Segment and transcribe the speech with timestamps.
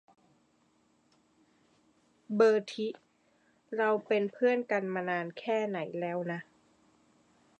[2.35, 2.87] เบอร์ทิ
[3.75, 6.39] เราเป็นเพือนกันมานานแค่ไหนแล้วนะ?